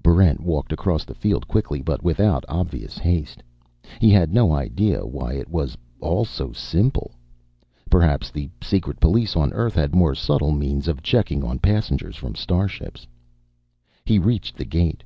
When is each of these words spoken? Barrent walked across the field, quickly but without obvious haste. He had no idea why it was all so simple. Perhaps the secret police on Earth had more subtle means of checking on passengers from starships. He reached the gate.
Barrent 0.00 0.38
walked 0.38 0.72
across 0.72 1.04
the 1.04 1.12
field, 1.12 1.48
quickly 1.48 1.82
but 1.82 2.04
without 2.04 2.44
obvious 2.48 2.98
haste. 2.98 3.42
He 4.00 4.10
had 4.10 4.32
no 4.32 4.52
idea 4.52 5.04
why 5.04 5.32
it 5.32 5.48
was 5.50 5.76
all 6.00 6.24
so 6.24 6.52
simple. 6.52 7.10
Perhaps 7.90 8.30
the 8.30 8.48
secret 8.60 9.00
police 9.00 9.34
on 9.34 9.52
Earth 9.54 9.74
had 9.74 9.92
more 9.92 10.14
subtle 10.14 10.52
means 10.52 10.86
of 10.86 11.02
checking 11.02 11.42
on 11.42 11.58
passengers 11.58 12.14
from 12.14 12.36
starships. 12.36 13.08
He 14.04 14.20
reached 14.20 14.56
the 14.56 14.64
gate. 14.64 15.02